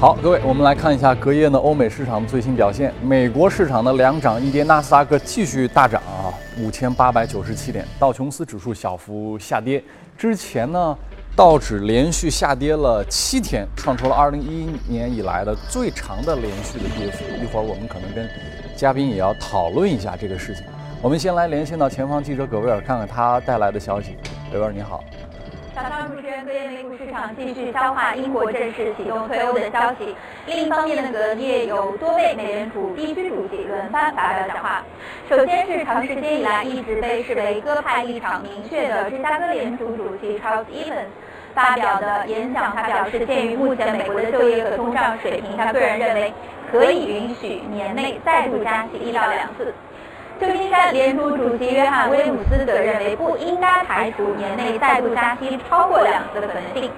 [0.00, 2.90] 好，各位，我们来看一下隔夜呢欧美市场的最新表现。
[3.02, 9.84] 美国市场的两涨一跌，纳斯达克继续大涨啊，五千八百九十七点，道琼斯指数小幅下跌。
[10.16, 10.96] 之前呢，
[11.36, 17.22] 道指连续下跌了七天，创出了二零一一年以来的最长的连续的跌幅。
[17.36, 18.26] 一会儿我们可能跟
[18.74, 20.64] 嘉宾也要讨论一下这个事情。
[21.02, 24.16] 我们先来连线到前方记者葛威尔，看看他带来的消息。
[24.50, 25.04] 葛威尔，你好。
[25.74, 30.16] 早上，主持人，隔夜美股市场继续消化英国正式启动退欧的消息。
[30.46, 34.82] 另一方面呢，隔夜有多位美联储地区主席轮番发表讲话。
[35.28, 41.06] 首先是长时间以来一直被视为鸽派立场明确的芝加哥联储主席 Charles Evans
[41.54, 46.32] 发表的演讲，他表示，鉴于目前美国的就业和通胀水平，他个人认为
[46.72, 49.72] 可以允许年内再度加息一到两次。
[50.40, 56.90] 旧金山联储主席约翰威姆斯则认为不应该排除年内再度加息超过两次的可能性。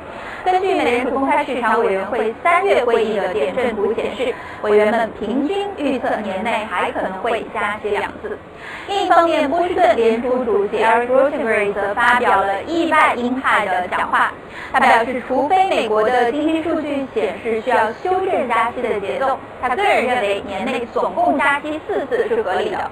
[0.45, 8.39] 根据美联储公开市场委员会三月会议的点阵图显示，委员们平均预测年内还可能会加息两次。
[8.87, 14.33] 另一方面，波士顿联储主席 Eric Rosenberg 则发表了意外鹰派的讲话。
[14.73, 22.91] 他表示，除非美国的经济数据显示需要修正加息的节奏，他个人认为年内总共加息四次是合理的。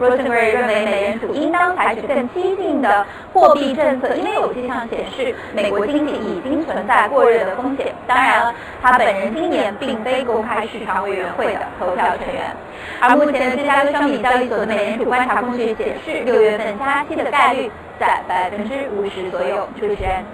[0.00, 7.94] Rosenberg 认为美联储应当采取更激进的货币政策，因为有迹象显示美国经济已经存在过热的风险。
[8.06, 12.54] 当然了，他本人今年并非公开市场委员会的投票成员。
[13.00, 17.70] 而目前芝加哥商品交易所的美联储观察工具显示，六月份加息的概率
[18.00, 19.68] 在百分之五十左右。
[19.78, 20.24] 主持人，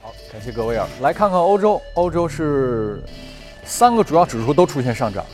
[0.00, 3.02] 好，感谢各位啊，来看看欧洲，欧洲是
[3.64, 5.24] 三个主要指数都出现上涨。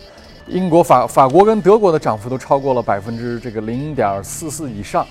[0.48, 5.06] 英国、法、法国跟德国的涨幅都超过了百分之这个零点四四以上。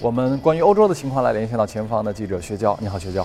[0.00, 3.24] 我们关于欧洲的情况来连线到前方的记者薛娇，你好，薛娇。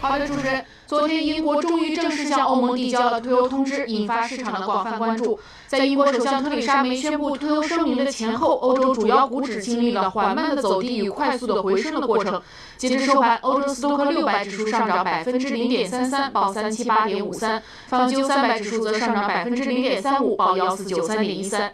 [0.00, 0.64] 好的，主持人。
[0.86, 5.38] 昨天，英国终于正式向欧盟递交了退欧通知，引发市场的广泛关注。
[5.66, 12.40] 在英国首相特蕾莎梅宣布退欧声明的前后，欧洲主要股指经历了缓慢的走低与快速的回升的过程。
[12.76, 21.72] 截至收盘，欧洲斯托克六百指数上涨百分之零点三三，报三七八点五三；方舟三百指数则上涨百分之零点三五，报幺四九三点一三。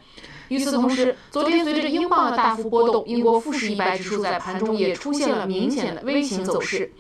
[0.49, 6.91] 与此同时，昨天随着英镑的大幅波动，英国富时一百指数在盘中也出现了明显的微型走势。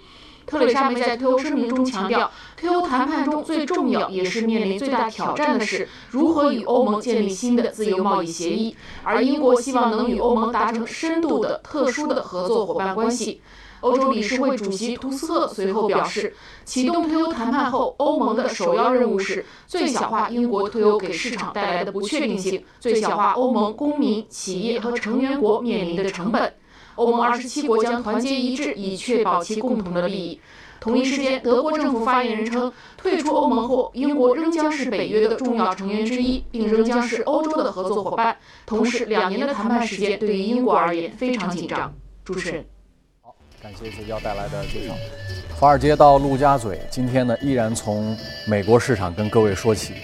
[0.46, 13.40] 特蕾莎梅在退欧声明中强调，退欧谈判中最重要也是面临最大挑战的是如何与欧盟建立新的自由贸易协议，而英国希望能与欧盟达成深度的、特殊的合作伙伴关系。
[13.80, 16.34] 欧洲理事会主席图斯特随后表示，
[16.64, 26.54] 启动退欧谈判后，欧盟的首要任务是最小化英国退欧给市场带来的不确定性，最小化欧盟公民、企业和成员国面临的成本。
[26.96, 30.40] 欧盟二十七国将团结一致，以确保其共同的利益。
[30.80, 38.36] 同一时间，德国政府发言人称，退出欧盟后，英国仍将是北约的重要成员之一，并仍将是欧洲的合作伙伴。
[38.66, 41.90] 同时，两年的谈判时间对于英国而言非常紧张。
[42.22, 42.64] 主持人，
[43.22, 44.94] 好，感谢学校带来的介绍。
[45.58, 48.14] 华尔街到陆家嘴，今天呢依然从
[48.46, 49.94] 美国市场跟各位说起。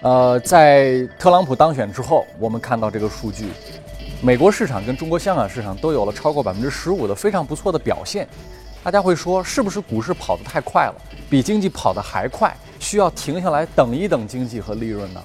[0.00, 3.48] 呃，在特朗普当选之后，我们看到这个数据。
[4.24, 8.28] 美国市场跟中国香港市场都有了超过百分之十五的非常不错的表现，
[8.84, 10.94] 大家会说是不是股市跑得太快了，
[11.28, 15.20] 比经济跑得还快，需要停下来等一等经济和利润呢？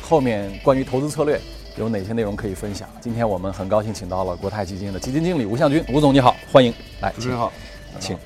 [0.00, 1.38] 后面关于投资策略
[1.76, 2.88] 有哪些内容可以分享？
[3.02, 6.72] 今天我们很高兴请到了国泰基金的基金经理吴向军，吴总你好，欢迎
[7.02, 7.52] 来，主持人好，
[8.00, 8.16] 请。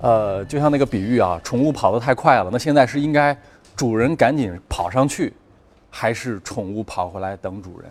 [0.00, 3.36] 呃，就像那个比喻啊，宠物跑得太快了，那现在是应该
[3.74, 5.34] 主人赶紧跑上去，
[5.90, 7.90] 还是宠物跑回来等主人？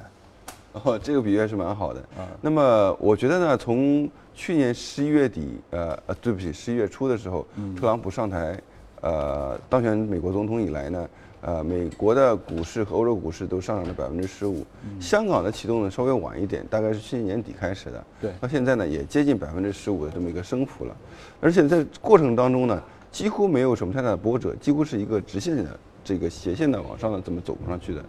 [0.73, 2.27] 哦，这个比喻还是蛮好的啊。
[2.41, 7.45] 那么我觉得呢，从去年十一月底，呃呃，对不起，十一月初的时候，
[7.77, 8.59] 特朗普上台，
[9.01, 11.09] 呃，当选美国总统以来呢，
[11.41, 14.65] 呃，美国的股市和欧洲股市都上涨了百分之十五。
[14.99, 18.03] 香港的启动呢稍微晚一点，大概是去年年底开始的。
[18.21, 18.31] 对。
[18.39, 20.95] 到现在呢，也接近百分之十五的这么一个升幅了。
[21.41, 28.03] 而且在过程当中呢，几乎没有什么太大的波折，几乎是一个直线的这个斜线的往上的这么走上去的。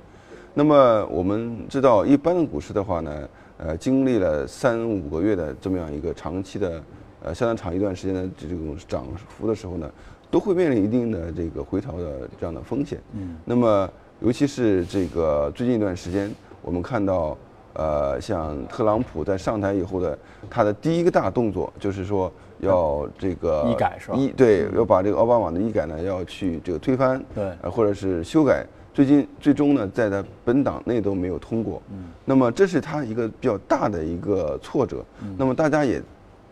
[0.54, 6.82] 那么我们知道，一般的股市的话呢，呃，经历了三五个月的这么样一个长期的，
[7.22, 9.90] 呃，相当长一段时间的这种涨幅的时候呢，
[10.30, 13.00] 都会面临一定的这个回调的这样的风险。
[13.12, 13.36] 嗯。
[13.46, 13.88] 那么，
[14.20, 17.34] 尤其是这个最近一段时间，我们看到，
[17.72, 20.18] 呃，像特朗普在上台以后的
[20.50, 24.16] 他的第一个大动作，就是说要这个医改是吧？
[24.18, 28.66] 医对，要把这个奥巴马的医改呢，要去这个推翻，对，或者是修改。
[28.94, 31.82] 最近最终呢，在他本党内都没有通过，
[32.24, 35.04] 那么这是他一个比较大的一个挫折。
[35.38, 36.02] 那么大家也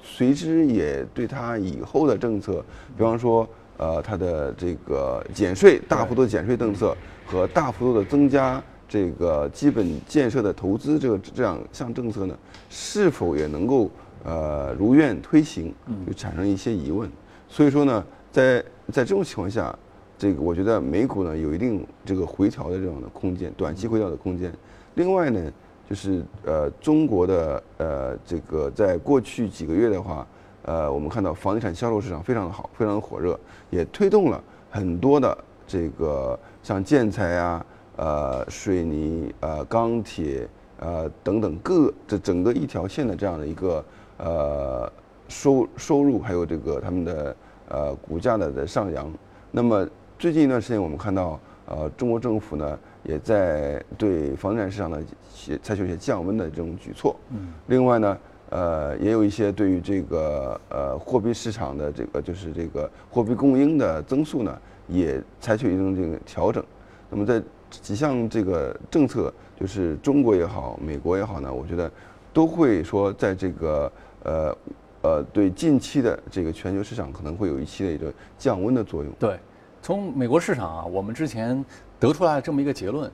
[0.02, 2.64] 随之也对他以后的政策，
[2.96, 3.46] 比方说
[3.76, 6.96] 呃他的这个减税大幅度减税政策
[7.26, 12.34] 和大幅度的增加这个基本建设的投资这个这样项政策呢，
[12.70, 13.90] 是否也能够
[14.24, 15.74] 呃如愿推行，
[16.06, 17.10] 就产生一些疑问。
[17.48, 18.02] 所以说呢，
[18.32, 19.76] 在在这种情况下，
[20.20, 24.52] 这个我觉得美股呢有一定这个回调的这样的空间，短期回调的空间。
[24.96, 25.50] 另外呢，
[25.88, 30.26] 就是呃中国的呃这个在过去几个月的话，
[30.66, 33.40] 呃我们看到房地产销售市场非常的好，非常的火热，
[33.70, 37.66] 也推动了很多的这个像建材啊、
[37.96, 40.46] 呃水泥、呃钢铁、
[40.80, 43.82] 呃等等各这整个一条线的这样的一个
[44.18, 44.92] 呃
[45.28, 47.36] 收收入，还有这个他们的
[47.70, 49.10] 呃股价的的上扬。
[49.52, 49.88] 那么
[50.20, 55.02] 最近一段时间，我们看到呃中国政府呢也在对房地产市场呢
[55.48, 57.16] 也采取一些降温的这种举措。
[57.30, 57.54] 嗯。
[57.68, 58.18] 另外呢，
[58.50, 64.54] 呃也有一些对于这个呃货币市场的这个就是这个货币供应的增速呢，
[64.88, 66.62] 也采取一种这个调整。
[67.08, 71.90] 那么在几项这个政策，就是中国也好，美国也好呢，我觉得
[72.30, 73.90] 都会说在这个
[74.24, 74.56] 呃
[75.00, 79.10] 呃对近期的这个全球市场可能会有一系列的降温的作用。
[79.18, 79.38] 对，
[79.82, 81.64] 从美国市场啊，我们之前
[81.98, 83.10] 得出来了这么一个结论，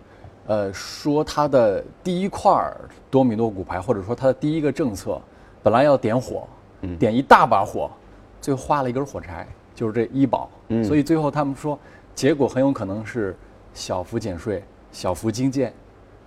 [0.46, 5.20] 呃，说它的第一块儿多米诺骨牌，或者说它的第一个政策，
[5.62, 6.46] 本来要点火，
[6.98, 7.90] 点一大把火，
[8.40, 10.50] 最后画了一根火柴，就是这医保。
[10.68, 11.78] 嗯所以最后他们说，
[12.14, 13.36] 结果很有可能是
[13.72, 15.72] 小幅减税、小幅精简，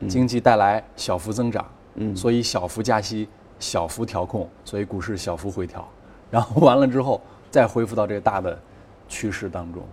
[0.08, 1.66] 经济带来小幅增长。
[1.96, 3.28] 嗯所以小幅加息、
[3.60, 5.86] 小幅调控，所以股市小幅回调，
[6.32, 7.20] 然后完了之后
[7.52, 8.58] 再恢复到这个大的
[9.10, 9.84] 趋势当中。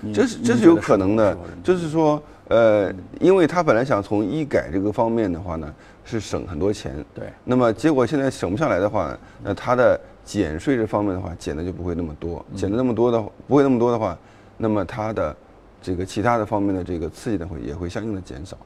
[0.00, 5.72] 你这是这是有可能的就是说，呃，因为他本来想从医改这个方面的话呢，
[6.04, 7.24] 是省很多钱，对。
[7.44, 14.18] 那么结果现在省不下来的话，那他的减税这方面的话，减的就不会那么多，减的那么多的不会那么多的话，
[14.58, 15.34] 那么他的
[15.80, 18.56] 这个其他的方面的这个刺激呢会也会相应的减少。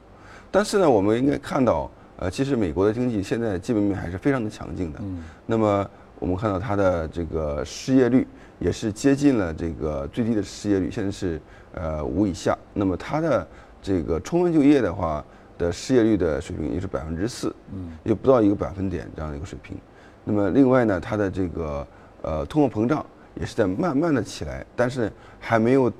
[0.51, 4.99] 但是呢，我们应该看到，呃，其实美国的经济现在基本面还是非常的强劲的。
[5.01, 5.23] 嗯。
[5.45, 8.27] 那么我们看到它的这个失业率
[8.59, 11.41] 也是接近了这个最低的失业率，现在是
[11.73, 12.57] 呃五以下。
[12.73, 13.47] 那么它的
[13.81, 15.23] 这个充分就业的话
[15.57, 19.77] 的失业率的水平也是百分之四，嗯，也不到一个百分点这样的一个水平。
[20.25, 21.87] 那么另外呢，它的这个
[22.21, 25.91] 呃通货膨胀也是在慢慢的起来，但是还没有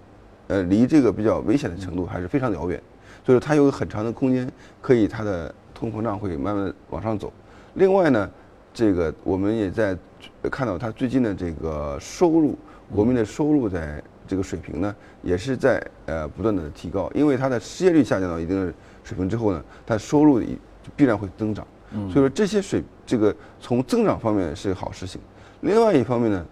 [0.47, 2.81] 呃离这个比较危险的程度还是非常遥远，
[3.25, 4.51] 所以说它有很长的空间
[4.81, 7.31] 可以它的通货膨胀会慢慢往上走。
[7.75, 8.29] 另外呢，
[8.73, 9.97] 这个我们也在
[10.41, 12.57] 呃看到它最近的这个收入，
[12.93, 18.73] 国民的收入在这个水平呢，也是在呃不断的提高，因为它的失业率下降到一定的
[19.03, 20.57] 水平之后呢，它收入也
[20.95, 21.65] 必然会增长。
[21.91, 25.19] 所以说这些水这个从增长方面是好事情。
[25.61, 26.45] 另外一方面呢，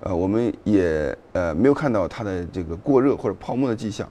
[0.00, 4.08] 呃，我们也呃没有看到它的这个过热或者泡沫的迹象，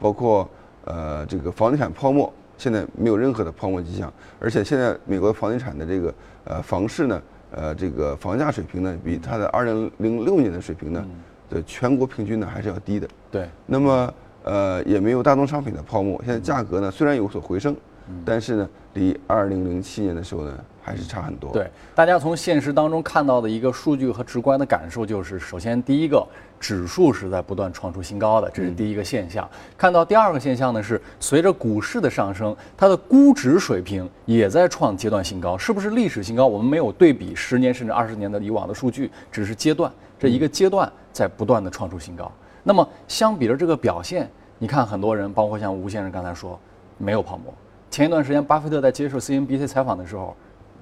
[0.00, 0.48] 包括
[0.86, 2.32] 呃这个房地产泡沫
[2.64, 6.14] 现在没有任何的泡沫迹象，而且现在美国房地产的这个
[6.44, 11.04] 呃房市呢，呃这个房价水平呢，比它的二零零六年的水平呢
[11.50, 13.06] 的全国平均呢还是要低的。
[13.30, 14.14] 对，那么
[14.44, 17.76] 呃也没有大宗商品的泡沫，现在价格呢虽然有所回升，
[18.24, 21.52] 但是呢离二零零七年的时候呢还是差很多。
[21.52, 26.26] 对，大家从现实当中看到的一个数据和直观的感受就是，首先第一个，
[26.64, 29.46] 指数是在不断创出新高的，这是第一个现象。
[29.76, 36.46] 看到第二个现象呢是，随着股市的上升，它的估值水平也在创阶段新高，是不是历史新高？
[36.46, 42.32] 我们没有对比十年甚至二十年的以往的数据，只是阶段，这一个阶段在不断的创出新高。
[42.62, 44.26] 那么相比着这个表现，
[44.58, 46.58] 你看很多人，包括像吴先生刚才说，
[46.96, 47.52] 没有泡沫。
[47.90, 50.34] 前一段时间，巴菲特在接受 CNBC 采访的时候，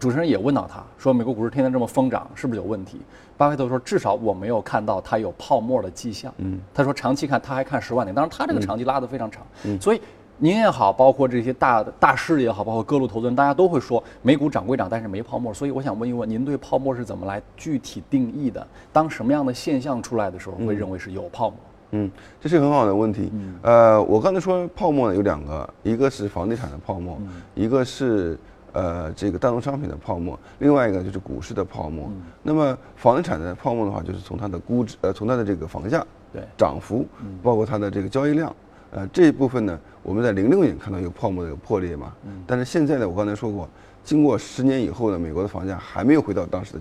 [0.03, 3.01] 主持人也问到他说：“美国股市天天这么疯涨，是不是有问题？”
[3.39, 10.01] 巴菲特说：“至少我没有看到它有泡沫的迹象。”嗯，他说长期看他还看十万点，当然他这个长期拉得非常长，嗯所以
[10.39, 15.55] 您也好，包括这些大大师也好，包括各路投资人，大家都会说美股涨归涨，但是没泡沫。
[15.55, 18.67] 所以我想问一问，您对泡沫是怎么来具体定义的？
[18.93, 21.57] 当什么样的现象出来的时候，会认为是有泡沫？
[21.93, 23.31] 嗯，这是很好的问题。
[23.63, 27.17] 呃，我刚才说泡沫呢有两个，一个是房地产的泡沫，
[27.55, 28.37] 一个是
[28.73, 32.11] 呃这个大宗商品的泡沫，另外一个就是股市的泡沫。
[32.43, 36.43] 那么房地产的泡沫的话，就是从它的估值，呃，从它的这个房价对。
[36.57, 37.07] 涨幅，
[37.43, 38.55] 包括它的这个交易量，
[38.91, 42.13] 呃，这一部分呢，我们在零六年看到有泡沫的有破裂嘛，
[42.47, 43.69] 但是现在呢，我刚才说过，
[44.03, 46.81] 经过十年以后呢，美国的房价还没有回到当时的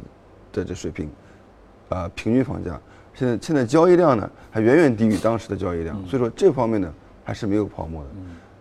[0.54, 1.10] 的这水平，
[1.90, 2.80] 呃，平均房价。
[3.14, 6.94] 现在现在交易量呢还远远低于当时的交易量，所以说这方面呢
[7.26, 8.10] 还是没有泡沫的。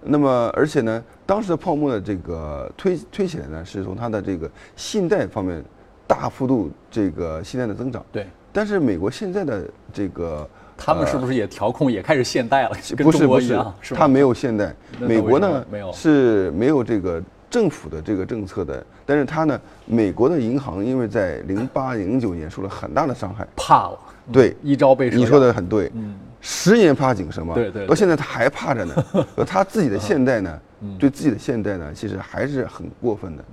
[0.02, 5.62] 那么而且呢，当时的泡沫的这个推推起来呢，是从它的这个信贷方面
[6.07, 8.04] 大幅度这个信贷的增长。
[8.11, 12.76] 对，但是美国现在的这个他们是不是也调控也开始现代了？
[12.97, 14.75] 跟不是不是中国一样，是吧它没有现代。
[14.99, 23.99] 那美国呢是没有这个政府的这个政策的，但是它呢，美国的银行因为在零八零九年受了很大的伤害，怕了，
[24.33, 25.92] 对一朝被蛇你说的很对，
[26.41, 28.95] 十年怕井绳嘛，对对对到现在他还怕着呢。
[29.37, 30.61] 而他自己的现代呢，
[30.99, 33.45] 对自己的现代呢，其实还是很过分的。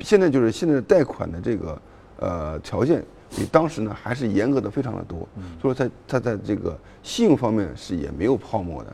[0.00, 1.82] 现在就是现在的贷款的这个
[2.18, 5.26] 呃条件比当时呢还是严格的非常的多，
[5.60, 8.92] 所以说他他在这个信用方面是也没有泡沫的。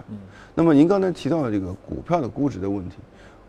[0.54, 2.96] 那么您刚才提到的这个股票的估值的问题，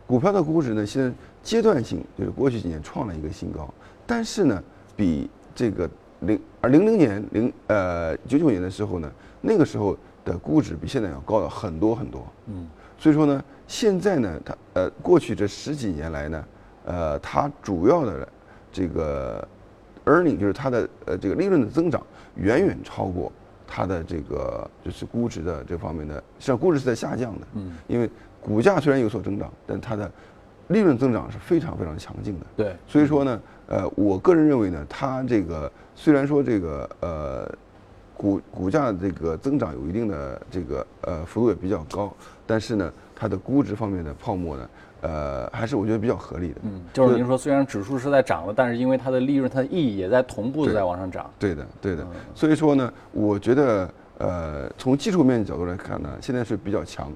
[0.08, 1.12] 股票的估值呢，现在
[1.44, 3.72] 阶段性就是过去几年创了一个新高，
[4.08, 4.64] 但是呢，
[4.96, 5.90] 比这个
[6.22, 12.26] 零而零零年零呃九九年的时候呢，那个时候的估值比现在要高了很多很多。
[12.48, 12.68] 嗯，
[12.98, 16.46] 所以说呢，现在呢，它呃过去这十几年来呢，
[16.86, 18.28] 呃，它主要的
[18.72, 19.48] 这个
[20.06, 22.06] earning 就是它的呃这个利润的增长
[22.36, 23.32] 远远超过
[23.66, 27.48] 它的这个就是估值的这方面的，实际上估值是在下降的。
[27.54, 28.10] 嗯，因为
[28.42, 30.12] 股价虽然有所增长，但它的
[30.68, 32.46] 利润增长是非常非常强劲的。
[32.56, 37.52] 对，所以说呢，呃，我个人认为呢，它这个虽然说这个呃
[38.20, 42.14] 股股价这个增长有一定的这个呃幅度也比较高，
[42.46, 46.56] 但是呢，它的估值方面的泡沫呢，呃，还是我觉得比较合理的。
[46.64, 51.32] 嗯，就是您说虽然指数是在涨了，但是因为它的利润、它的意义也在同步的在往上涨。
[51.40, 52.06] 对的，对的。
[52.36, 57.10] 所以说呢，我觉得呃，从技术面角度来看呢，现在是比较强，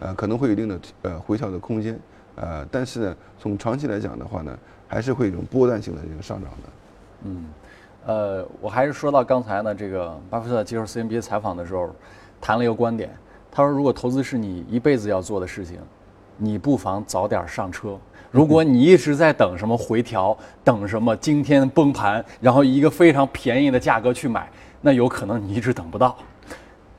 [0.00, 1.98] 呃，可能会有一定的呃回调的空间，
[2.36, 6.68] 呃，但是呢，从长期来讲的话呢，还是会有一种波段性的这个上涨的。
[8.06, 11.90] 呃，我还是说到刚才呢，这个巴菲特接受 CNBC 采访的时候，
[12.40, 13.10] 谈了一个观点，
[13.50, 15.78] 他说，如果投资是你一辈子要做的事情，
[16.36, 17.98] 你不妨早点上车。
[18.30, 24.48] 如果你一直在等什么回调，等什么今天崩盘，然后一个非常便宜的价格去买，
[24.80, 26.16] 那有可能你一直等不到。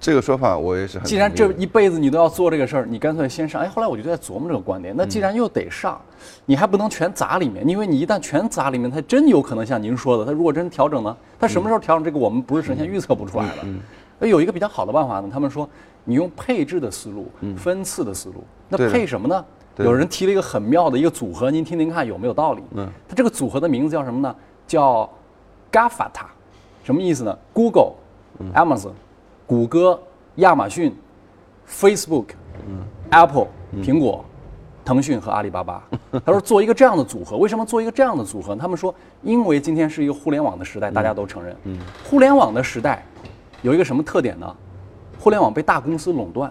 [0.01, 3.61] 这个说法我也是很既然这一辈子你都要做这个事儿，你干脆先上。
[3.61, 6.01] 哎，后来我就在琢磨这个观点，那既然又得上，
[6.47, 13.57] 你还不能全砸里面，因为你一旦全砸里面，它真有可能像您说的，它如果真调整呢，它什么时候调整，这个我们不是神仙预测不出来的。
[14.17, 15.69] 那有一个比较好的办法呢，他们说
[16.03, 19.45] 你用配置的思路、分次的思路，那配什么呢？
[19.77, 22.63] 有人提了一个很妙的一个组合，您听听看有没有道理？
[22.75, 24.35] 嗯，它这个组合的名字叫什么呢？
[24.67, 25.07] 叫
[25.71, 26.25] GAFATA，
[26.83, 27.93] 什么意思呢？Google、
[28.53, 28.91] Amazon、
[29.51, 30.01] 谷歌、
[30.35, 30.95] 亚马逊、
[31.67, 32.27] Facebook、
[33.09, 33.47] Apple、
[33.83, 34.23] 苹果、
[34.85, 35.85] 腾讯和阿里巴巴。
[36.25, 38.55] 他说做一个这样的组合，为什么做一个这样的组合？
[38.55, 41.53] 他们说，因为今天是一个互联网的时代，大家都承认。
[42.01, 43.05] 互联网的时代
[43.61, 44.55] 有一个什么特点呢？
[45.19, 46.49] 互联网被大公司垄断。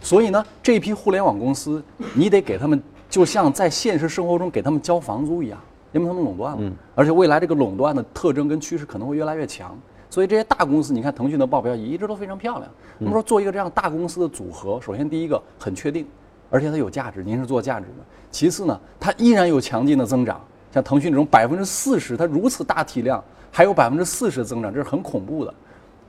[0.00, 1.84] 所以呢，这批互联网公司，
[2.14, 5.60] 你得给他们，就像在现实生活中给他们交房租一样，
[5.92, 6.72] 因为他们垄断了。
[6.94, 9.78] 而且未来这个垄断的特征跟趋势可能会越来越强。
[10.10, 12.70] 所以这些大公司，你看腾讯的报表也一直都非常漂亮。
[12.98, 16.06] 那么说做一个这样大公司的组合，首先第一个很确定，
[16.50, 18.04] 而且它有价值，您是做价值的。
[18.30, 20.40] 其次呢，它依然有强劲的增长，
[20.72, 25.54] 像腾讯这种百分之四十，它如此大体量，还有百分之四十的增长，这是很恐怖的。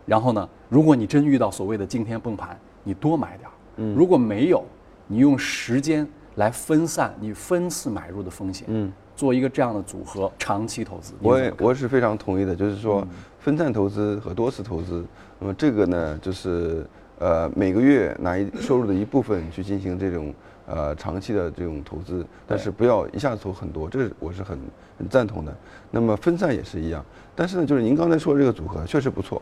[0.05, 3.53] 然后呢，如果你真遇到所谓的惊天崩盘，你多买点儿。
[3.95, 4.65] 如果没有，
[5.07, 8.67] 你用时间来分散你分次买入的风险。
[8.69, 11.13] 嗯，做一个这样的组合，长期投资。
[11.21, 13.07] 我我是非常同意的，就是说
[13.49, 15.03] 分散投资和多次投资，
[15.39, 16.85] 那么这个呢，就是
[17.17, 20.31] 呃每个月拿一收入的一部分去进行这种
[20.67, 24.55] 呃长期的这种投资，但是不要一下子投很多，这是我是很
[24.99, 25.51] 很赞同的。
[25.89, 27.03] 那么分散也是一样，
[27.35, 29.41] 但是呢，就是您刚才说的这个组合确实不错，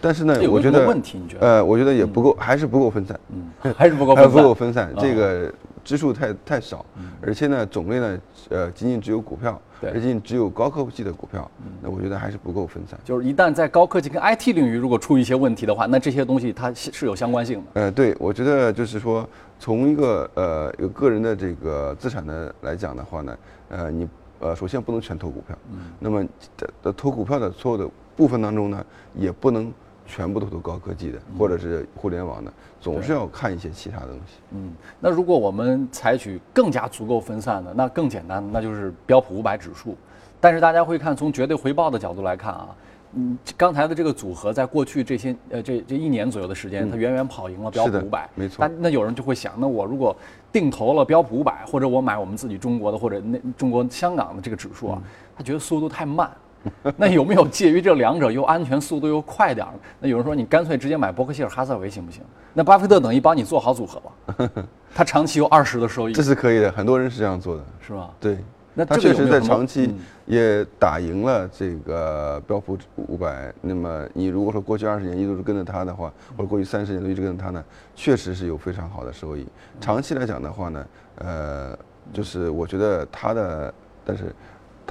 [0.00, 3.18] 但是呢我觉得问题你觉得呃，我觉得也不够，还是不够分散。
[3.30, 4.44] 嗯，还是不够还不分散。
[4.44, 6.86] 够分散，这啊个支数太太少，
[7.20, 8.18] 而且呢种类呢，
[8.50, 11.50] 呃，仅仅只有股票，对而且只有高科技的股票，
[11.82, 12.96] 那我觉得还是不够分散。
[13.04, 17.64] 就是一旦在高科技跟 IT 领域如果出一些问题的话，那这些东西它是是有相关性的。
[17.82, 23.36] 呃，对，我觉得就是说，从一个呃有个人的这个资产的来讲的话呢，
[23.70, 24.08] 呃，你
[24.38, 25.58] 呃首先不能全投股票，
[25.98, 26.22] 那么
[26.56, 28.86] 的的投股票的所有的部分当中呢，
[29.16, 29.72] 也不能
[30.14, 32.52] 全部都是高科技的或者是互联网的，
[32.82, 34.34] 总是要看一些其他的东西。
[34.50, 39.96] 嗯，那如果我们采取更加足够分散的，那更简单，那就是标普五百指数。
[40.38, 42.68] 但是大家会看，从绝对回报的角度来看啊，
[43.14, 48.28] 嗯，刚才的这个组合在过去这些呃这这一年左右的时间，它远远跑赢了标普五百。
[48.34, 50.14] 没错但那有人就会想，那我如果
[50.52, 56.30] 定投了标普五百，或者我买我们自己中国的或者那中国香港的这个指数啊，嗯他觉得速度太慢。
[56.96, 59.72] 那有没有介于这两者又安全、速度又快点儿？
[60.00, 62.22] 那有人说你干脆直接买伯克希尔哈撒韦行不行？
[62.54, 64.50] 那巴菲特等于帮你做好组合了，
[64.94, 67.64] 他长期有二十的收益这，是可以的，很多人是这样做的。
[67.80, 68.10] 是吧？
[68.20, 68.38] 对，
[68.74, 73.52] 那他确实在长期嗯也打赢了这个标普五百。
[73.60, 77.64] 那么你如果说过去二十年一直是跟着他的话，或者过去三十年都一直跟着他呢，
[77.94, 79.46] 确实是有非常好的收益。
[79.80, 81.78] 长期来讲的话呢，呃，
[82.12, 83.72] 就是我觉得他的，
[84.04, 84.34] 但是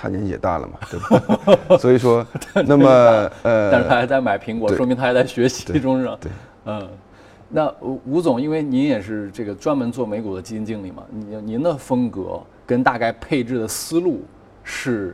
[0.02, 1.00] 他年纪也大了嘛，对
[1.68, 1.78] 吧？
[1.78, 2.26] 所以说，
[2.66, 2.90] 那么
[3.44, 6.18] 呃，但是他还在买苹果，说明他还在学习中是吧？
[6.20, 6.32] 对，
[6.66, 6.90] 嗯。
[7.54, 14.24] 那吴吴总，因为您也是这个专门做美股的基金经理嘛，您您的风格跟大概配置的思路
[14.64, 15.14] 是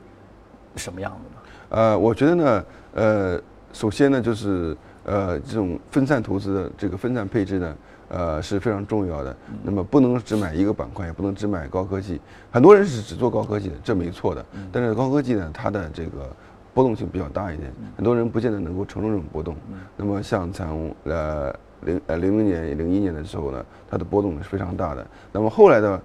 [0.75, 1.81] 什么样的呢？
[1.81, 2.63] 呃，我觉得呢，
[2.93, 3.41] 呃，
[3.73, 7.75] 首先呢，就是呃，这种分散投资的这个分散配置呢，
[8.09, 9.35] 呃，是非常重要的。
[9.63, 12.19] 那么不能只买一个板块，也不能只买高科技。
[12.51, 14.45] 很多人是只做高科技的，这没错的。
[14.71, 16.29] 但是高科技呢，它的这个
[16.73, 19.55] 波动性比较大一点，很多人不见得能够承受这种波动。
[19.95, 25.05] 那么像从呃零呃零零年、零一年的时候呢，它的波动是非常大的。
[25.31, 26.01] 那么后来的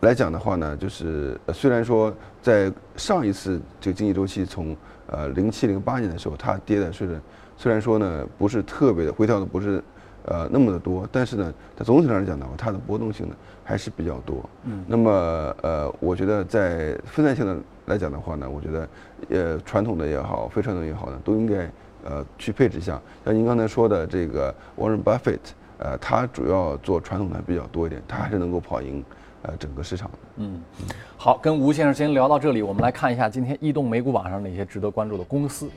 [0.00, 2.12] 来讲的话呢，就是呃虽然说
[2.42, 4.76] 在上一次这个经济周期从
[5.06, 7.20] 呃零七零八年的时候，它跌的是
[7.56, 9.82] 虽然说呢不是特别的回调的不是
[10.30, 14.48] 呃那么的多，但是呢，它总体上来讲的话，它的波动性呢还是比较多。
[14.64, 15.10] 嗯，那么
[15.62, 17.56] 呃，我觉得在分散性的
[17.86, 18.88] 来讲的话呢，我觉得
[19.30, 21.70] 呃传统的也好，非传统也好呢，都应该
[22.04, 23.00] 呃去配置一下。
[23.24, 25.38] 像您刚才说的这个 Warren Buffett，
[25.78, 29.02] 呃，他主要做传统的比较多一点，他还是能够跑赢
[29.42, 30.18] 呃整个市场的。
[30.36, 30.60] 嗯，
[31.16, 35.70] 好，跟吴先生先聊到这里，我们来看一下今天异动美股榜上哪些值得关注的公司。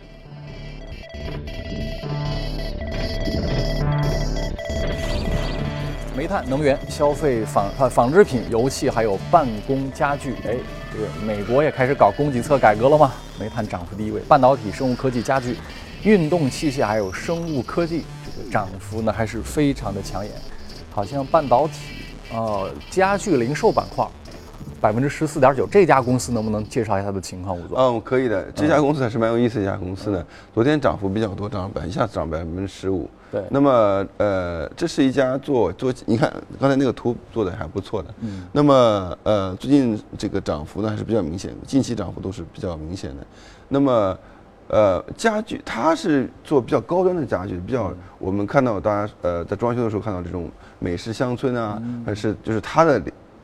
[6.21, 10.35] 煤炭、能源、消费纺呃纺织品、油气，还有办公家具。
[10.45, 10.55] 哎，
[10.93, 13.11] 这个美国也开始搞供给侧改革了吗？
[13.39, 15.57] 煤炭涨幅第一位，半导体、生物科技、家具、
[16.03, 20.31] 运动器械还有生物科技，这个涨幅呢还是非常的抢眼。
[20.91, 21.73] 好像半导体、
[22.31, 24.05] 呃家具零售板块，
[24.81, 25.67] 百分之十四点九。
[25.67, 27.77] 这家公司能不能介绍一下它的情况，吴总？
[27.77, 28.51] 嗯，可以的。
[28.51, 33.09] 这家公司还是蛮有意思的一家公司的，昨天涨幅比较多，涨百一下子涨百分之十五。
[33.31, 38.13] 对那么呃，这是一家做做，你看刚才那个图做的还不错的。
[38.19, 38.43] 嗯。
[38.51, 43.25] 那么呃，最近这个涨幅呢还是比较明显，近期涨幅都是比较明显的。
[43.69, 44.17] 那么
[44.67, 53.01] 呃，家具它是做比较高端的家具，比较我们看到大家呃在装修的时候看到这种美式乡村啊，还是就是它的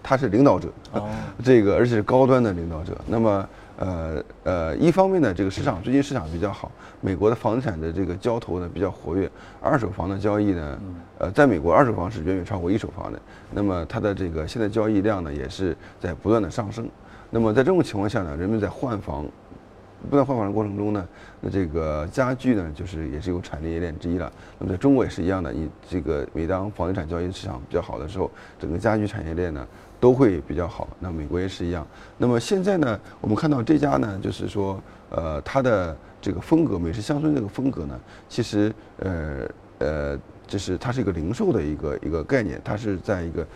[0.07, 0.69] 它是领导者，
[1.43, 2.97] 这个而且是高端的领导者。
[3.07, 9.29] 那么呃呃，一方面呢，这个市场最近市场比较好，美国的房地产的这个交投呢比较活跃，
[9.61, 10.79] 二手房的交易呢，
[11.17, 13.19] 呃，在美国二手房是远远超过一手房的，
[13.51, 16.89] 那么它的这个现在交易量呢也是在不断的上升。
[17.29, 19.25] 那么在这种情况下呢，人们在换房
[20.09, 21.07] 不断换房的过程中呢，
[21.41, 24.31] 那这个家具呢，就是也是有产业链之一了。
[24.59, 29.67] 那么在中国也是一样的，你这个每当房地产交易市场比较好的时候，整个家具产业链呢
[29.99, 30.87] 都会比较好。
[30.99, 31.85] 那美国也是一样。
[32.17, 39.47] 那么现在呢，我们看到这家呢，就是说，呃，它的这个风格，美式乡村这个风格呢，其实呃
[39.79, 43.47] 呃，就是它是一个零售的一个一个概念，它是在一个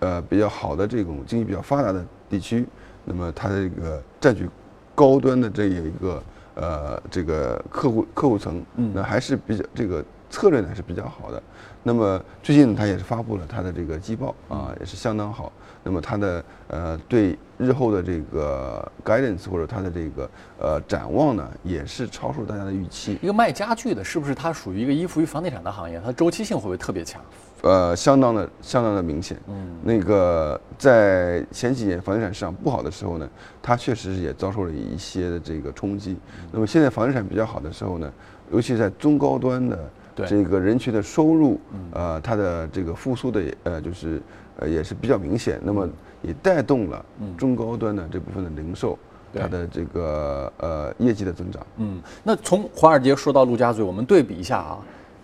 [0.00, 2.66] 呃比较好的这种经济比较发达的地区，
[3.04, 4.48] 那么它的这个占据
[4.94, 6.22] 高端的这一个
[6.54, 11.42] 呃这个客户客户层，那还是比较这个策略呢还是比较好的。
[11.82, 15.52] 那么最近它也是发布了它的这个季报啊，也是相当好。
[15.86, 23.16] 那么它的呃对日后的这个 guidance 或者它的这个呃展望呢，也是超出大家的预期。
[23.22, 26.02] 一个卖家具的，是不是它属于一个依附于房地产的行业？
[26.04, 27.22] 它周期性会不会特别强？
[27.62, 29.38] 呃，相当的相当的明显。
[29.46, 33.30] 嗯，那个在前几年房地产市场不好的时候呢，
[33.62, 36.16] 它确实是也遭受了一些的这个冲击。
[36.50, 38.12] 那么现在房地产比较好的时候呢，
[38.50, 39.88] 尤其在中高端的
[40.26, 41.60] 这个人群的收入，
[41.92, 44.20] 呃，它的这个复苏的呃就是
[44.58, 45.60] 呃也是比较明显。
[45.62, 45.88] 那么
[46.22, 47.04] 也带动了
[47.36, 48.98] 中高端的这部分的零售，
[49.34, 51.66] 它的这个呃业绩的增长。
[51.76, 54.78] 嗯，那从华尔街说到陆家嘴，我们对比一下啊，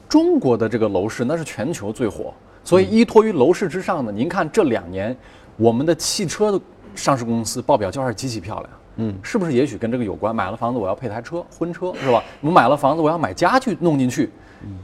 [0.09, 5.17] 中国的这个楼市那是全球最火，所以依托于楼市之上呢，您看这两年
[5.57, 6.61] 我们的汽车的
[6.95, 8.71] 上市公司报表就是极其漂亮。
[8.97, 10.37] 嗯，是不是也许跟这个有关？
[10.37, 12.23] 买了房子我要配台车，婚车是吧？
[12.43, 14.31] 我买了房子我要买家具弄进去，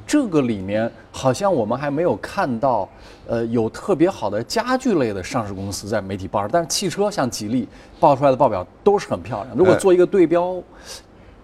[0.07, 2.89] 这个里面好像我们还没有看到，
[3.27, 7.69] 呃，有特别好的家具类的上市公司在媒体报上，但是汽车像吉利
[8.01, 9.57] 报出来的报表都是很漂亮。
[9.57, 10.57] 如果哎做一个对标，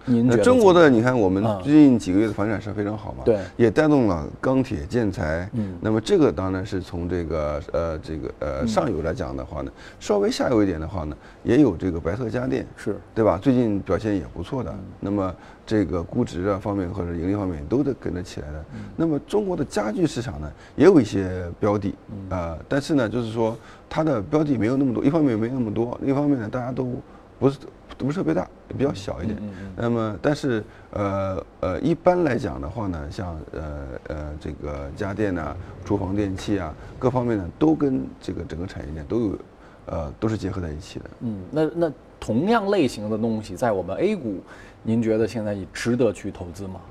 [0.05, 5.49] 您觉那得中国的你看，我们嗯最近几个月的房地产是非常好嘛，对也带动了钢铁、建材。
[5.53, 13.37] 嗯那么这个当然是从这个呃这个呃上游来讲的话呢，稍微下游一点的话呢，也有这个白色家电，是对吧？
[13.41, 14.73] 最近表现也不错的。
[14.99, 15.33] 那么
[15.65, 18.65] 这个估值啊方面或者盈利方面都得跟着起来的。
[18.95, 21.93] 那么中国的家具市场呢，也有一些标的，
[22.29, 23.57] 呃，但是呢，就是说
[23.89, 26.93] 它的标的没有那么多，一方面没那么多，另一方面呢，大家都
[27.39, 27.57] 不是
[27.97, 29.37] 不是特别大，比较小一点。
[29.75, 33.61] 那么，但是呃呃，一般来讲的话呢，像呃
[34.07, 39.39] 呃这个家电呐、厨房电器啊，各方面呢，都跟这个整个产业链都有
[39.87, 41.05] 呃都是结合在一起的。
[41.21, 44.41] 嗯，那那同样类型的东西，在我们 A 股，
[44.83, 46.81] 您觉得现在也值得去投资吗？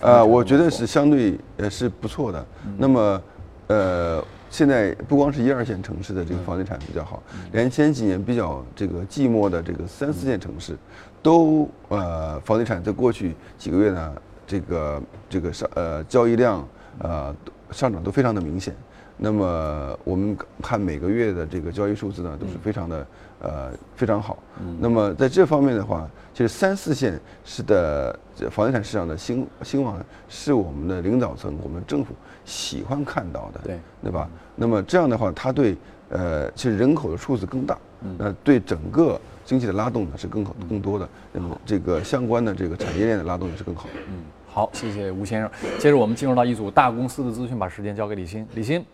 [0.00, 2.46] 呃，我觉得是相对呃是不错的。
[2.78, 3.22] 那么
[3.68, 4.24] 呃。
[4.54, 10.78] 现在不光是一二线城市的这个房地产比较好，连前几年比较这个寂寞的这个三四线城市，
[11.20, 14.14] 都呃房地产在过去几个月呢，
[14.46, 16.64] 这个这个上呃交易量
[17.00, 17.34] 呃
[17.72, 18.72] 上涨都非常的明显。
[19.16, 23.06] 那么我们看每个月的这个交易数字呢，都是非常的
[23.40, 24.38] 呃非常好。
[24.78, 28.16] 那么在这方面的话，其实三四线是的
[28.52, 32.14] 房地产市场的兴兴旺，是我们的领导层、我们政府
[32.44, 34.28] 喜欢看到的，对对吧？
[34.54, 35.76] 那么这样的话，它对
[36.10, 37.78] 呃其实人口的数字更大，
[38.18, 43.90] 那对整个经济的拉动呢是更好更多的，那么这个相关的这个产业链的拉动也是更好的。
[44.08, 45.50] 嗯，好，谢谢吴先生。
[45.78, 48.46] 接着我们进入到一组大公司的资讯，把时间交给李欣。
[48.54, 48.84] 李欣。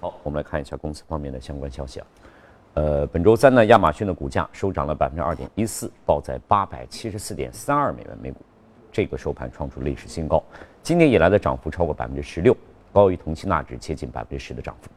[0.00, 2.06] 好，我们来看一下公司方面的相关消息啊。
[2.74, 8.40] 呃，本周三呢，亚马逊的股价收涨了百分之二点一四，报在八百七十四点三二美元每股，
[8.94, 10.40] 这个收盘创出历史新高。
[10.80, 12.56] 今年以来的涨幅超过百分之十六，
[12.92, 14.88] 高于同期纳指接近百分之十的涨幅。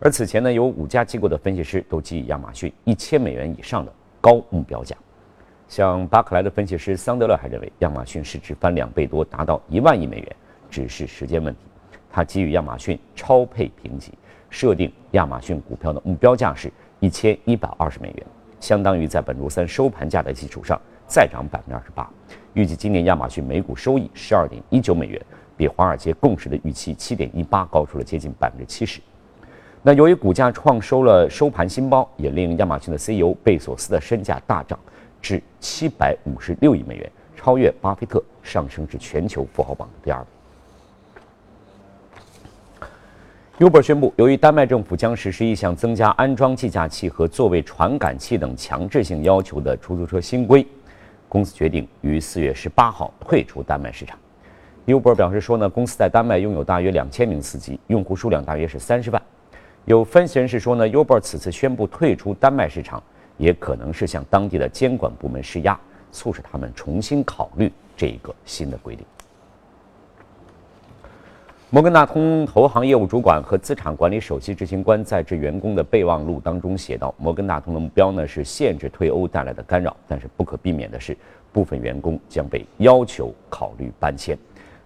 [0.00, 4.96] 而此前呢，有五家机构的分析师都给予亚马逊一千美元以上的高目标价。
[5.68, 10.36] 像巴克莱的分析师桑德勒还认为，亚马逊市值翻两倍多，达到一万亿美元，
[10.70, 11.60] 只是时间问题。
[12.10, 14.12] 他给予亚马逊超配评级。
[14.48, 18.26] 设定亚马逊股票的目标价是一千一百二十美元，
[18.60, 22.08] 相当于在本周三收盘价的基础上再涨百分之二十八。
[22.52, 25.20] 预计今年亚马逊每股收益十二点一九美元，
[25.56, 29.00] 比华尔街共识的预期七点一八高出了接近百分之七十。
[29.82, 34.78] 那由于股价创收了收盘新高，也令亚马逊的 CEO 贝索斯的身价大涨
[35.20, 40.26] 至七百五十六亿美元，超越巴菲特，上升至全球富豪榜的第二位。
[43.58, 50.66] Uber 宣布，由于丹麦政府将实施一项增加安装计价器和座位传感器等强制性要求的出租车新规，
[51.34, 54.16] 公司决定于四月十八号退出丹麦市场。
[54.86, 59.20] Uber 表示说呢，公司在丹麦拥有大约两千名司机，用户数量大约是三十万。
[59.84, 63.02] 有分析人士说呢，Uber 此次宣布退出丹麦市场，
[63.36, 65.76] 也可能是向当地的监管部门施压，
[66.12, 69.04] 促使他们重新考虑这一个新的规定。
[71.74, 81.16] 摩根大通投行业务主管和资产管理首席执行官在致员工的备忘录当中写道：“摩根大通的目标呢是限制退欧带来的干扰，但是不可避免的是，
[81.52, 84.38] 部分员工将被要求考虑搬迁。”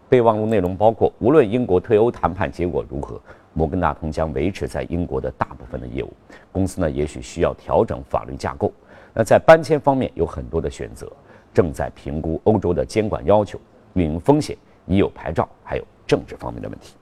[0.08, 3.20] 备忘录内容包括：无论英国退欧谈判结果如何，
[3.52, 6.10] 摩根大通将维持在英国的大部分的业务。
[6.50, 8.72] 公司呢也许需要调整法律架构。
[9.12, 11.06] 那在搬迁方面有很多的选择，
[11.52, 13.60] 正在评估欧洲的监管要求、
[13.92, 15.84] 运营风险、已有牌照，还有。
[16.08, 16.94] 政治方面的问题。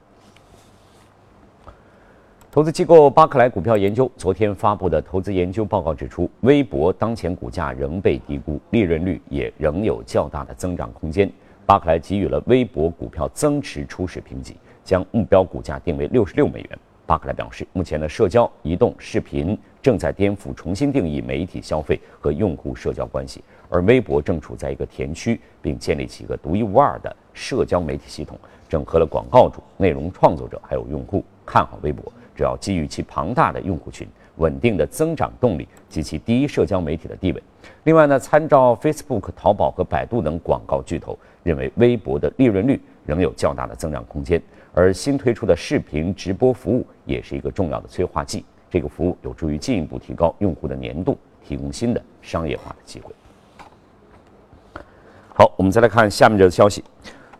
[2.51, 11.31] 投资机构巴克莱股票研究昨天发布的投资研究报告指出，微博当前股价仍被低估，利润率也仍有较大的增长空间。
[11.67, 16.79] 巴克莱给予了微博股票增持初始评级，将目标股价定为六十六美元。
[17.05, 28.39] 巴克莱表示，目前的社交、移动、视频正在颠覆重新定义媒体消费和用户社交关系，而微博正处在一个甜区，并建立起一个独一无二的社交媒体系统。
[28.69, 32.13] 整合了广告主、内容创作者还有用户，看好微博。
[32.35, 37.43] 只要基于其庞大的用户群、稳定的增长动力及其第一社交媒体的地位。
[37.85, 44.41] 另外呢，参照 Facebook、淘宝和百度等广告巨头，认为微博的利润率仍有较大的增长空间。
[44.75, 48.45] 而新推出的视频直播服务也是一个重要的催化剂。
[48.69, 53.11] 这个服务有助于进一步提高用户的粘度，提供新的商业化的机会。
[55.33, 56.85] 好，我们再来看下面这个消息。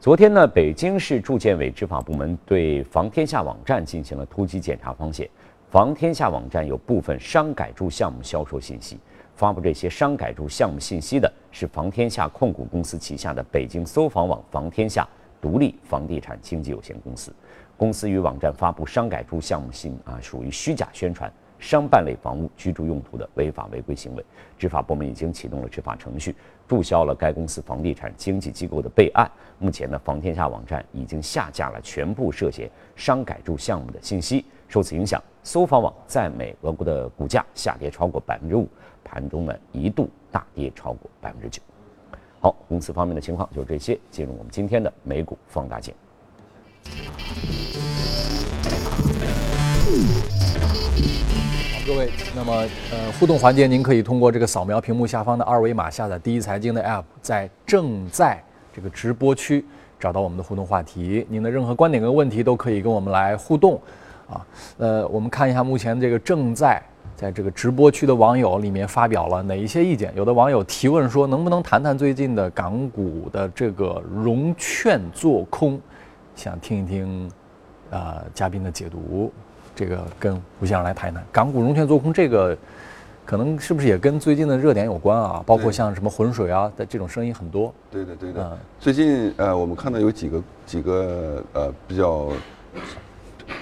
[0.07, 5.29] 昨天呢，北京市住建委执法部门对房天下网站进行了突击检查，发现
[5.69, 9.01] 房天下网站有部分商改住项目销售信息。
[9.35, 15.05] 发布这些商改住项目信息的是房天下控股公司旗下的北京搜房网房天下
[15.41, 17.35] 独立房地产经纪有限公司。
[17.77, 21.29] 公司与网站发布商改住项目信啊，属于虚假宣传。
[21.59, 24.25] 商办类房屋居住用途的违法违规行为，
[24.59, 26.35] 执法部门已经启动了执法程序，
[26.69, 29.31] 注销了该公司房地产经纪机构的备案。
[29.59, 34.45] 目前呢，房天下网站已经下架了全部涉嫌商改住项目的信息。
[34.69, 38.69] 受此影响，搜房网在美俄国的股价下跌超过百分之五，
[39.05, 41.63] 盘中呢一度大跌超过百分之九。
[42.41, 43.99] 好，公司方面的情况就是这些。
[44.11, 45.95] 进入我们今天的美股放大镜。
[51.87, 52.53] 各位，那么
[52.91, 58.43] 呃，互动环节您可以通过这个扫描屏幕下方的二维码下载第一财经的 app，在正在
[58.75, 59.65] 这个直播区
[59.97, 63.81] 找到我们的互动话题，您的任何观点跟问题都可以跟我们来互动，
[64.29, 64.45] 啊，
[64.79, 66.83] 呃，我们看一下目前这个正在
[67.15, 70.13] 在这个直播区的网友里面发表了哪一些意见？
[70.17, 75.81] 有的网友提问说，能不能谈谈最近的港股的这个融券做空？
[76.35, 77.31] 想听一听，
[77.91, 79.33] 呃，嘉宾的解读。
[79.77, 82.57] 这个跟吴先生来谈一谈港股融券做空这个，
[83.27, 85.43] 可能是不是也跟最近的热点有关啊？
[85.45, 87.73] 包括像什么浑水啊的这种声音很多。
[87.91, 88.59] 对的，对的。
[88.81, 92.29] 最近呃，我们看到有几个几个呃比较，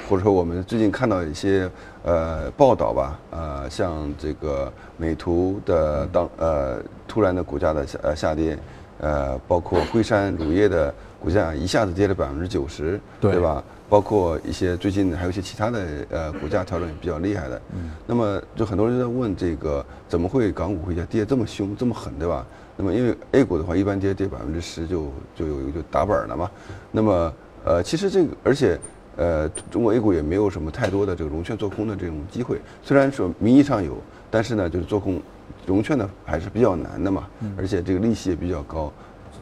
[0.09, 1.69] 或者说我们最近看到一些
[2.05, 8.57] 呃报道吧，呃，像这个美图的当呃突然的股价的下呃下跌，
[9.01, 10.95] 呃，包括辉山乳业的
[11.25, 13.41] 股价一下子跌了百分之九十，对。
[13.41, 13.65] 吧？
[13.87, 22.45] 包括一些最近还有一些其他的呃股价调整也比较厉害的，嗯，那么就很多人在问这个怎么会港股会跌这么凶这么狠对吧？
[22.77, 26.51] 那么因为 A 股的话一般跌跌百分之十就就有就打板了嘛，
[26.91, 27.33] 那么
[27.65, 28.81] 呃其实这个而且
[29.17, 33.97] 呃中国 A 股也没有什么太多的这个融券做空的这种机会，虽然说名义上有，
[34.31, 35.21] 但是呢就是做空
[35.67, 38.91] 融券呢还是比较难的嘛，而且这个利息也比较高，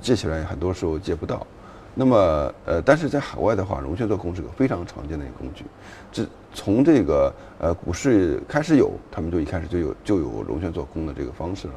[0.00, 1.46] 借起来很多时候借不到。
[1.94, 2.16] 那么，
[2.64, 5.66] 呃，但是在海外的话，融券做空是个非常常见的一个工具。
[6.10, 11.74] 这从这个呃股市开始有，他们就一开始就有就有融券做空的这个方式了。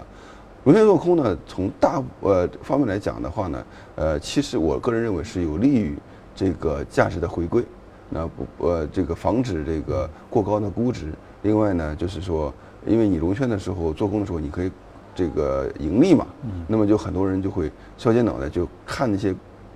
[0.63, 5.97] 融券做空呢，从大呃方面来讲的话呢，呃，其实我个人认为是有利于
[6.34, 7.62] 这个价值的回归，
[8.10, 11.08] 那不呃这个防止这个过高的估值。
[11.41, 12.54] 另外呢，就是说，
[12.86, 14.71] 因为你融券的时候做空的时候，你可以
[15.13, 16.25] 这个盈利嘛，
[16.67, 19.36] 那么就很多人就会削尖脑袋就看那些。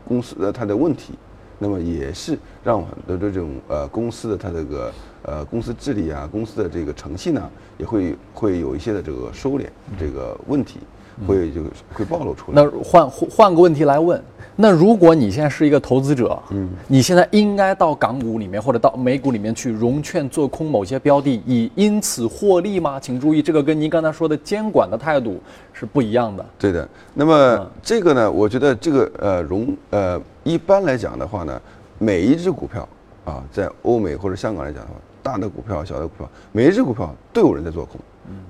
[0.09, 1.13] 公司的它的问题，
[1.57, 4.91] 那么也是让很多这种呃公司的它这个
[5.21, 9.67] 呃公司治理啊，公司的这个诚信呢，也会会有一些的这个收敛
[9.97, 10.79] 这个问题。
[11.27, 11.61] 会就
[11.93, 12.63] 会暴露出来。
[12.63, 14.23] 那换换个问题来问，
[14.61, 22.99] 那如果你现在是一个投资者，嗯，你现在应该到港股里面或者到美股里面去融券做空某些标的，以因此获利吗？
[22.99, 25.41] 请注意，这个跟您刚才说的监管的态度
[25.71, 26.45] 是不一样的。
[26.59, 26.85] 对的。
[27.13, 31.61] 那么这个呢，我觉得这个呃融呃一般来讲的话呢，
[31.97, 32.85] 每一只股票
[33.23, 37.95] 啊，在欧美或者香港来讲的话，大的股票、小的股票，每一只股票都有人在做空，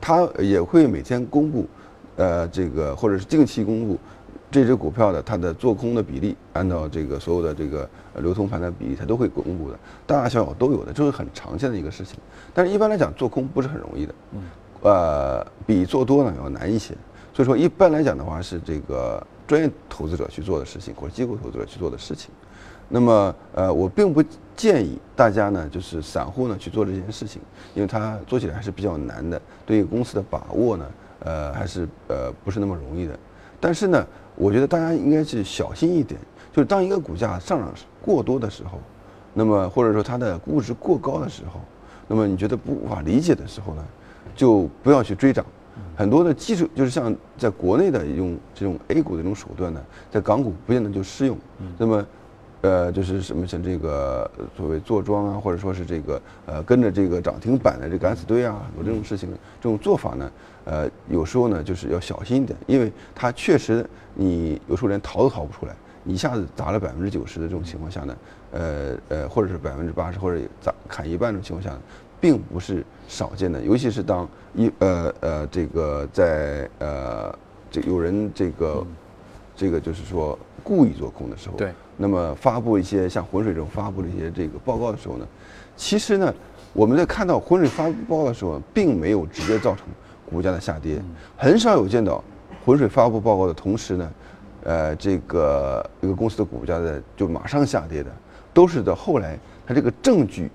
[0.01, 1.67] 它也会每天公布。
[2.15, 3.97] 呃，这个或者是定期公布
[4.51, 12.17] 这只股票的它的做空的比例，按照这个所有的这个流通盘的比例，它都会公布的，大大小小都有的，这是很常见的一个事情。
[12.53, 14.41] 但是一般来讲，做空不是很容易的，嗯，
[14.81, 16.95] 呃，比做多呢要难一些。
[17.33, 22.31] 所以说，一般来讲的话，是这个专业投资者去做的事情，或者机构投资者去做的事情。
[22.87, 24.23] 那么，呃，我并不
[24.55, 27.39] 建议大家呢，就是散户呢去做这件事情，
[27.75, 30.85] 因为它做起来还是比较难的，对于公司的把握呢。
[31.21, 33.19] 呃，还是呃不是那么容易的，
[33.59, 36.19] 但是呢，我觉得大家应该是小心一点，
[36.51, 38.79] 就是当一个股价上涨过多的时候，
[39.33, 41.59] 那么或者说它的估值过高的时候，
[42.07, 43.83] 那么你觉得不无法理解的时候呢，
[44.35, 45.45] 就不要去追涨。
[45.95, 51.37] 很多的技术就是像在国内的用这种 A 股的这种手段呢，在港股不见得就适用。
[51.77, 52.05] 那么。
[52.61, 59.29] 呃，就是什么像这个所谓坐庄啊，或者说是这个呃跟着这个涨停板的这敢死队啊，很多这种事情，
[59.61, 60.29] 这种做法呢，
[60.69, 68.17] 呃，有时候呢就是要小心一点，因为它确实你有时候连逃都逃不出来，一下子砸了百分之九十的这种情况下呢，
[68.51, 71.81] 呃呃，或者是百分之八十或者砸砍一半这种情况下呢，
[72.21, 77.35] 并不是少见的，尤其是当一呃呃这个在呃
[77.71, 78.85] 这有人这个
[79.55, 81.55] 这个就是说故意做空的时候。
[81.55, 81.73] 对。
[81.97, 85.27] 那么发布一些像浑水这种发布的一些这个报告的时候呢，
[85.75, 86.33] 其实呢，
[86.73, 89.85] 我们在看到浑水发布报告的时候，并没有直接造成
[90.29, 91.01] 股价的下跌，
[91.35, 92.23] 很少有见到
[92.65, 94.11] 浑水发布报告的同时呢，
[94.63, 98.11] 呃，这个一个公司的股价的就马上下跌的，
[98.53, 100.49] 都是到后来它这个证据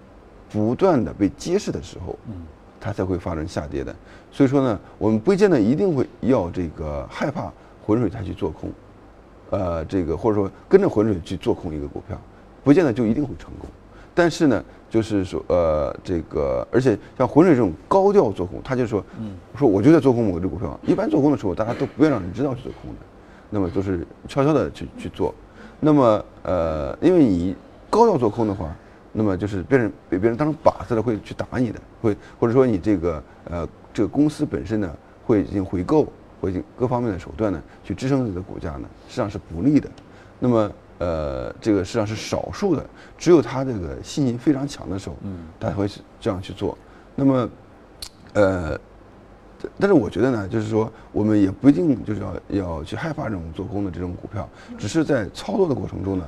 [0.51, 2.17] 不断的被揭示的时候，
[2.81, 3.95] 它才会发生下跌的。
[4.31, 7.53] 所以说呢，我们不见得一定会要这个害怕
[7.85, 8.71] 浑水它去做空。
[9.51, 12.19] 呃，这个或者说跟着浑水去做空一个股票，
[12.63, 13.69] 不见得就一定会成功。
[14.15, 20.79] 但是呢，就是说，呃，这个而且像浑水这种高调做空，他就说，嗯，说我就在做空某只股票。
[20.85, 23.01] 一般做空的时候，大家都不愿让人知道是做空的，
[23.51, 25.35] 那么就是悄悄的去去做。
[25.81, 27.57] 那么，呃，因为你
[27.91, 28.73] 高调做空的话，
[29.11, 34.89] 那么就是别人被别人当成靶子了，会去打你的，会或者说你这个呃这个公司本身呢
[35.25, 36.07] 会进行回购。
[36.41, 39.91] 各各方面的手段呢，去支撑自己的股价呢，实际上是不利的。
[40.39, 40.71] 那么，
[41.05, 42.83] 呃，这个实际上是少数的，
[43.19, 45.87] 只有他这个信心非常强的时候，嗯，他才会
[46.19, 46.77] 这样去做。
[47.15, 47.51] 那么，
[48.33, 48.79] 呃，
[49.79, 56.25] 但是我觉得呢，就是说我们也不一定就是要要去害怕这种做空的这种股票，只是在操作的过程中呢，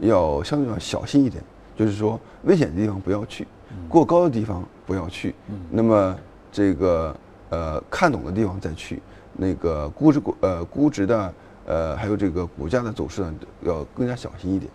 [0.00, 1.40] 要相对要小心一点，
[1.76, 3.46] 就是说危险的地方不要去，
[3.88, 5.34] 过高的地方不要去，
[5.70, 6.18] 那么
[6.50, 7.14] 这个
[7.50, 9.00] 呃看懂的地方再去，
[9.34, 11.32] 那个估值股呃估值的
[11.66, 14.70] 呃还有这个股价的走势呢，要更加小心一点。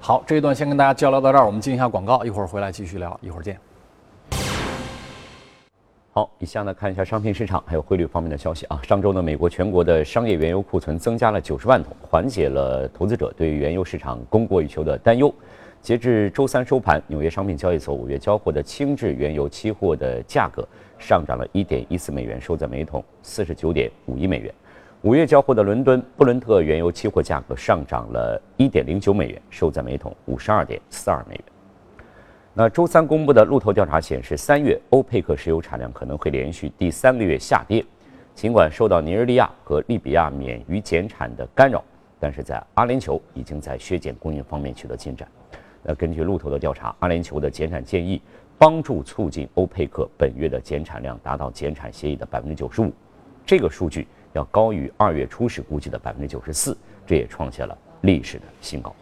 [0.00, 3.58] 好，这一段先跟大家交流到这儿，我们进一下广告，一会儿回来继续聊，一会儿见。
[6.12, 8.80] 好，以下呢看一下商品市场还有汇率方面的消息啊。
[8.82, 15.32] 上周呢，美国全国的商业原油库存增加了九十万桶，缓解了投资者对原油市场供过于求的担忧。
[15.82, 20.66] 截至周三收盘，纽约商品交易所五月交货的轻质原油期货的价格
[20.98, 24.54] 上涨了一点一四美元，收在每桶四十九点五一美元。
[25.02, 31.44] 五月交货的伦敦布伦特原油期货价格上涨了一点零九美元，收在每桶五十二点四二美元。
[32.52, 37.82] 那周三公布的路透调查显示，三月欧佩克石油产量可能会连续第三个月下跌。
[38.34, 41.82] 尽管受到尼日利亚和利比亚免于减产的干扰，
[42.18, 45.26] 但是在阿联酋已经在削减供应方面取得进展。
[45.82, 48.20] 那根据路透的调查，阿联酋的减产建议
[48.58, 52.92] 帮助促进欧佩克本月的减产量达到减产协议的百分之九十五，
[53.46, 58.94] 这个数据要高于二月初时估计的百分之九十四，这也创下了历史的新高。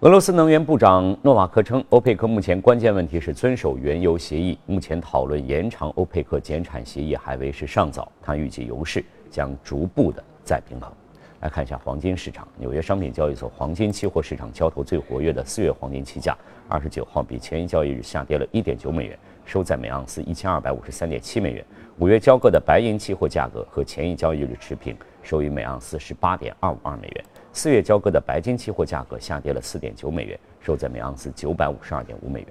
[0.00, 4.58] 俄罗斯能源部长诺瓦克称，欧佩克目前关键问题是遵守原油协议。
[4.66, 8.10] 目前讨论延长欧佩克减产协议还为时尚早。
[8.20, 10.92] 他预计油市将逐步的再平衡。
[11.40, 16.36] 来看一下黄金市场，纽约商品交易所黄金期货市场交投最活跃的四月黄金期价，
[16.68, 21.64] 二十九号比前一交易日下跌了一点九美元，收在每盎司一千二百五十三点七美元。
[21.98, 27.24] 五月交割的白银期货价格和前一交易日持平，收于每盎司十八点二五二美元。
[27.52, 32.48] 四月交割的白金期货价格下跌了四点九美元，收在每盎司九百五十二点五美元。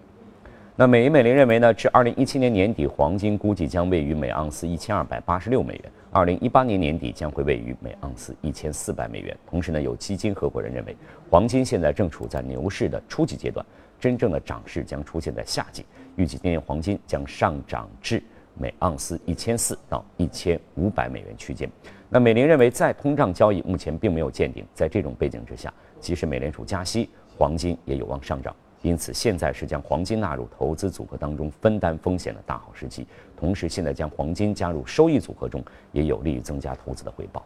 [0.75, 9.37] 那美银美林认为呢，至二零一七年年底，黄金估计将位于每盎司一千二百八十六美元；二零一八年年底将会位于每盎司一千四百美元。
[9.45, 10.95] 同时呢，有基金合伙人认为，
[11.29, 13.63] 黄金现在正处在牛市的初级阶段，
[13.99, 15.85] 真正的涨势将出现在夏季。
[16.15, 18.23] 预计今年黄金将上涨至
[18.55, 21.69] 每盎司一千四到一千五百美元区间。
[22.09, 28.55] 那美林认为，再通胀交易目前并没有见顶，在这种背景之下，即使美联储加息，黄金也有望上涨。
[28.83, 33.07] 因此，现在是将黄金纳入投资组合当中分担风险的大好时机。
[33.35, 37.43] 同时，现在将黄金加入收益组合中，也有利于增加投资的回报。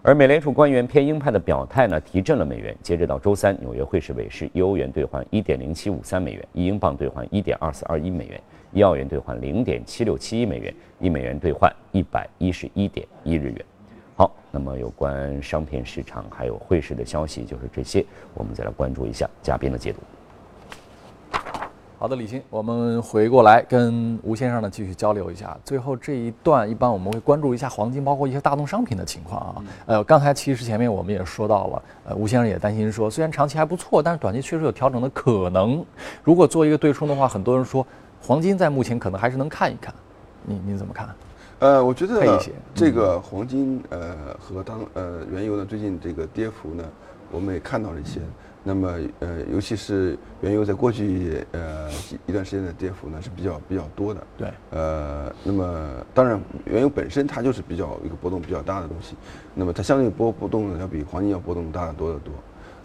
[0.00, 2.74] 而美联储官员偏鹰派的表态呢，提振了美元。
[2.82, 8.40] 截止到周三，纽约汇市尾市，一欧元兑换一点零七五三美元，一英镑兑换一点二四二一美元。
[8.72, 13.64] 一澳元兑换零点七六七一美元，一美元兑换一百一十一点一日元。
[14.16, 19.98] 好，那么有关商品市场还有汇市的消息就是这些，我们再来关注一下嘉宾的解读。
[22.00, 25.58] 好的，李欣，我们回过来跟吴先生呢继续交流一下。
[25.64, 29.64] 最后这一段，一般我们会关注一下黄金，包括一些大宗商品的情况啊。
[29.86, 35.84] 呃，刚才其实前面我们也说到了，呃，吴先生也担心说，虽然长期还不错，但是短期确实有调整的可能。
[36.22, 37.84] 如果做一个对冲的话，很多人说
[38.22, 39.92] 黄金在目前可能还是能看一看。
[40.44, 41.08] 你你怎么看？
[41.58, 46.84] 呃，我觉得配一些这个黄金呃和当呃原油呢最近这个跌幅呢，
[47.32, 48.20] 我们也看到了一些。
[48.64, 54.26] 那么呃，尤其是原油在过去呃一一段时间的跌幅呢是比较比较多的。
[54.36, 54.52] 对。
[54.70, 59.14] 呃，那么当然原油本身它就是比较一个波动比较大的东西，
[59.54, 62.32] 那么它相对波波动呢要比黄金要波动大得多得多。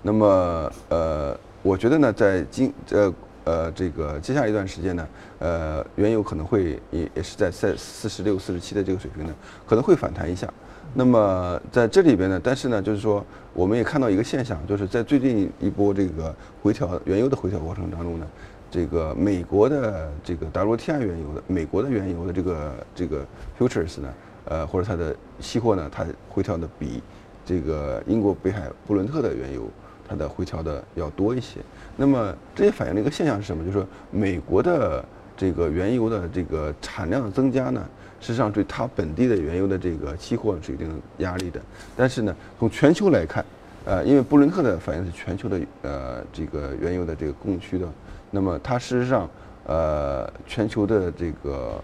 [0.02, 3.14] 那么呃，我觉得呢，在今呃
[3.46, 5.08] 呃这个接下来一段时间呢，
[5.40, 9.34] 呃，原油可能会也也是在在四十六、四十七的这个水平呢，
[9.66, 10.48] 可能会反弹一下。
[10.94, 18.28] 那么在这里边呢，但是呢，就是说我们也看到一个现象，就是在最近一波这个回调原油的回调过程当中呢，
[18.70, 23.26] 这个美国的这个 WTI 原油的美国的原油的这个这个
[23.58, 24.14] futures 呢，
[24.46, 27.02] 呃，或者它的期货呢，它回调的比
[27.44, 29.68] 这个英国北海布伦特的原油
[30.08, 31.60] 它的回调的要多一些。
[31.98, 33.64] 那么这也反映了一个现象是什么？
[33.64, 35.04] 就是说美国的
[35.36, 37.84] 这个原油的这个产量的增加呢，
[38.24, 41.60] 实际上对它本地的原油的这个期货是有一定压力的。
[41.98, 43.44] 但是呢，从全球来看，
[43.84, 47.86] 呃，因为布伦特的反映是全球的呃这个原油的这个供需的，
[48.32, 49.30] 那么它事实上
[49.66, 51.84] 呃全球的这个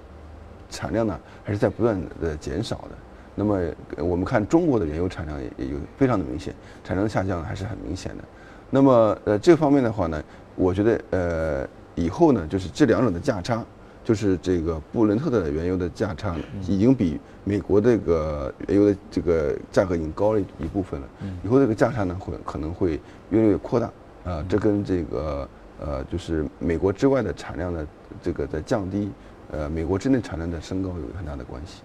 [0.69, 2.91] 产量呢还是在不断的减少的。
[3.35, 3.59] 那么
[3.97, 6.53] 我们看中国的原油产量也也有非常的明显，
[6.85, 8.23] 产量下降还是很明显的。
[8.69, 10.23] 那么呃这方面的话呢，
[10.55, 13.61] 我觉得呃以后呢就是这两种的价差，
[14.03, 21.07] 就是这个布伦特的原油的价差呢，已经比美国这个原油的这个价格已经高了一部分了。
[21.43, 23.91] 以后这个价差呢会可能会越来越扩大。
[24.25, 25.47] 啊，这跟这个
[25.79, 27.87] 呃，就是美国之外的产量的
[28.21, 29.09] 这个在降低，
[29.49, 31.81] 呃，美国之内产量的升高有很大的关系。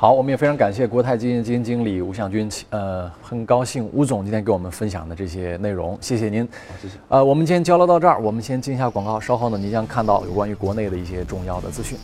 [0.00, 6.42] 好，我们也非常感谢国泰基金基金经理吴向军，呃，很高兴吴总今天给我们分享的这些内容，谢谢您。
[6.42, 6.94] 好，谢谢。
[7.08, 11.98] 呃，我们今天交流到这儿，我们先进一下广告，稍后呢，您将看到有关于国内的一些重要的资讯。